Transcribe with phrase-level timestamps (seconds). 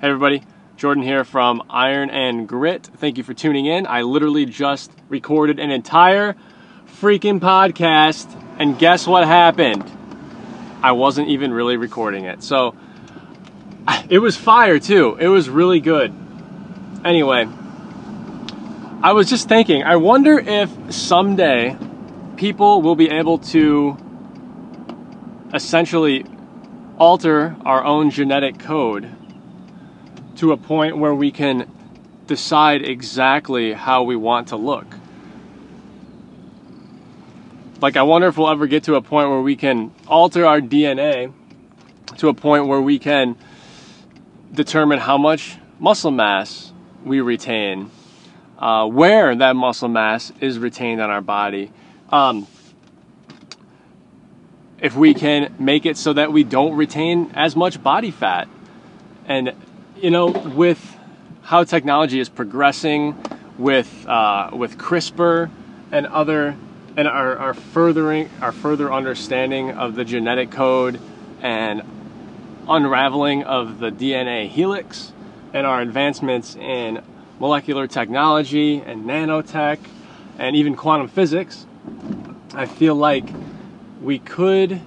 [0.00, 0.44] Hey everybody,
[0.76, 2.88] Jordan here from Iron and Grit.
[2.98, 3.84] Thank you for tuning in.
[3.84, 6.36] I literally just recorded an entire
[7.00, 8.28] freaking podcast,
[8.60, 9.90] and guess what happened?
[10.84, 12.44] I wasn't even really recording it.
[12.44, 12.76] So
[14.08, 15.16] it was fire too.
[15.18, 16.14] It was really good.
[17.04, 17.48] Anyway,
[19.02, 21.76] I was just thinking, I wonder if someday
[22.36, 23.96] people will be able to
[25.52, 26.24] essentially
[26.98, 29.12] alter our own genetic code
[30.38, 31.70] to a point where we can
[32.26, 34.86] decide exactly how we want to look.
[37.80, 40.60] Like, I wonder if we'll ever get to a point where we can alter our
[40.60, 41.32] DNA
[42.18, 43.36] to a point where we can
[44.52, 46.72] determine how much muscle mass
[47.04, 47.90] we retain,
[48.58, 51.70] uh, where that muscle mass is retained on our body.
[52.10, 52.46] Um,
[54.80, 58.48] if we can make it so that we don't retain as much body fat.
[59.26, 59.52] And
[60.00, 60.96] you know, with
[61.42, 63.16] how technology is progressing,
[63.58, 65.50] with uh, with CRISPR
[65.90, 66.56] and other,
[66.96, 71.00] and our, our furthering our further understanding of the genetic code
[71.42, 71.82] and
[72.68, 75.12] unraveling of the DNA helix,
[75.52, 77.02] and our advancements in
[77.40, 79.78] molecular technology and nanotech,
[80.38, 81.66] and even quantum physics,
[82.54, 83.24] I feel like
[84.00, 84.80] we could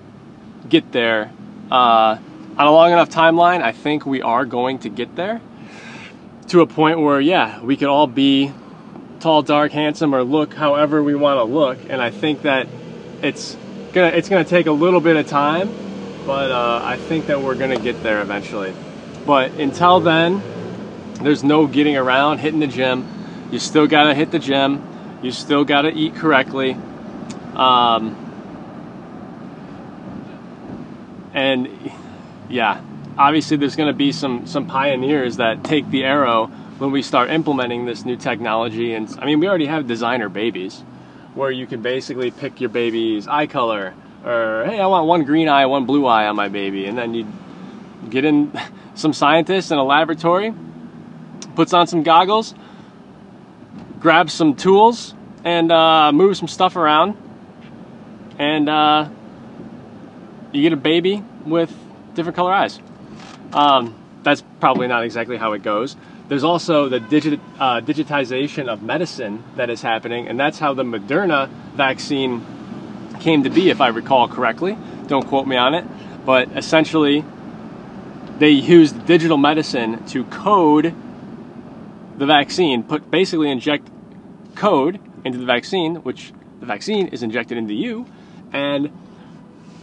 [0.70, 1.32] get there.
[1.70, 2.18] Uh,
[2.58, 5.42] on a long enough timeline, I think we are going to get there
[6.50, 8.52] to a point where, yeah, we could all be
[9.22, 11.78] tall, dark, handsome, or look however we want to look.
[11.90, 12.68] And I think that
[13.22, 13.56] it's
[13.94, 15.70] gonna it's gonna take a little bit of time,
[16.26, 18.74] but uh, I think that we're gonna get there eventually.
[19.26, 20.42] But until then,
[21.22, 23.08] there's no getting around hitting the gym.
[23.52, 24.84] You still gotta hit the gym.
[25.22, 26.76] You still gotta eat correctly.
[27.54, 28.18] Um,
[31.34, 31.68] and
[32.52, 32.82] yeah,
[33.18, 37.30] obviously there's going to be some some pioneers that take the arrow when we start
[37.30, 38.94] implementing this new technology.
[38.94, 40.82] And I mean, we already have designer babies,
[41.36, 43.94] where you can basically pick your baby's eye color,
[44.26, 47.14] or hey, I want one green eye, one blue eye on my baby, and then
[47.14, 47.28] you
[48.10, 48.52] get in
[48.96, 50.54] some scientist in a laboratory,
[51.56, 52.54] puts on some goggles,
[54.00, 57.16] grabs some tools, and uh, moves some stuff around,
[58.38, 59.08] and uh,
[60.52, 61.74] you get a baby with
[62.14, 62.80] different color eyes.
[63.54, 65.96] Um, that's probably not exactly how it goes.
[66.28, 70.84] There's also the digit, uh, digitization of medicine that is happening, and that's how the
[70.84, 72.46] Moderna vaccine
[73.20, 74.78] came to be, if I recall correctly.
[75.08, 75.86] Don't quote me on it,
[76.26, 77.26] but essentially,
[78.40, 80.94] they used digital medicine to code
[82.18, 83.90] the vaccine, put basically inject
[84.56, 88.06] code into the vaccine, which the vaccine is injected into you,
[88.54, 88.90] and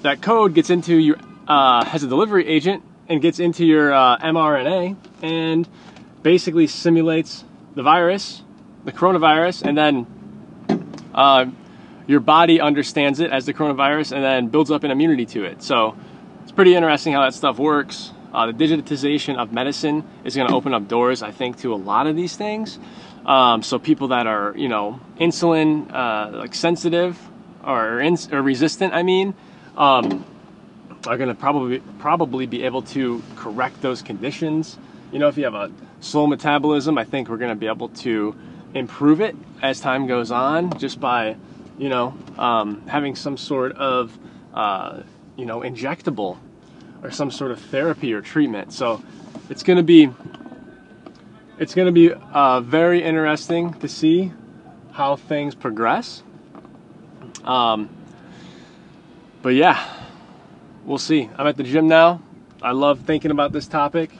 [0.03, 1.17] that code gets into your
[1.49, 5.67] uh, has a delivery agent and gets into your uh, mRNA and
[6.23, 7.45] basically simulates
[7.75, 8.43] the virus,
[8.85, 10.07] the coronavirus, and then
[11.15, 11.47] uh,
[12.07, 15.63] your body understands it as the coronavirus and then builds up an immunity to it.
[15.63, 15.97] So
[16.43, 18.13] it's pretty interesting how that stuff works.
[18.33, 21.77] Uh, the digitization of medicine is going to open up doors, I think, to a
[21.77, 22.79] lot of these things.
[23.25, 27.19] Um, so people that are, you know, insulin uh, like sensitive
[27.65, 29.35] or, ins- or resistant, I mean,
[29.77, 30.25] um,
[31.07, 34.79] are going to probably probably be able to correct those conditions.
[35.13, 35.71] You know, if you have a
[36.01, 38.35] slow metabolism, I think we're going to be able to
[38.75, 41.37] improve it as time goes on, just by
[41.79, 44.19] you know um, having some sort of
[44.55, 45.03] uh,
[45.37, 46.39] you know injectable
[47.03, 48.73] or some sort of therapy or treatment.
[48.73, 49.03] So
[49.49, 50.11] it's going to be
[51.59, 54.33] it's going to be uh, very interesting to see
[54.93, 56.23] how things progress.
[57.45, 57.89] Um,
[59.43, 59.98] but yeah
[60.89, 61.29] we'll see.
[61.37, 62.21] I'm at the gym now.
[62.63, 64.11] I love thinking about this topic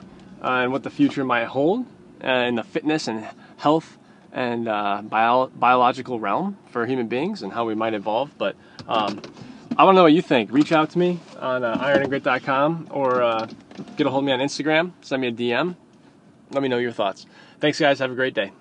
[0.41, 1.85] uh, and what the future might hold
[2.23, 3.97] uh, in the fitness and health
[4.31, 8.31] and uh, bio- biological realm for human beings and how we might evolve.
[8.37, 8.55] But
[8.87, 9.21] um,
[9.75, 10.51] I want to know what you think.
[10.51, 13.47] Reach out to me on uh, ironandgrit.com or uh,
[13.97, 14.91] get a hold of me on Instagram.
[15.01, 15.75] Send me a DM.
[16.51, 17.25] Let me know your thoughts.
[17.59, 17.99] Thanks, guys.
[17.99, 18.51] Have a great day.